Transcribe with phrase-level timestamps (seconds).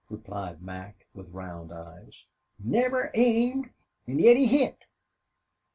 [0.09, 2.25] replied Mac, with round eyes.
[2.57, 3.69] "Niver aimed
[4.07, 4.85] an' yit he hit!"